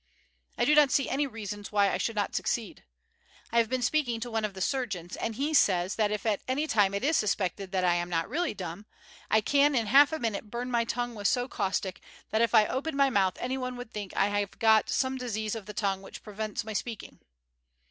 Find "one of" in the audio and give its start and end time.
4.31-4.55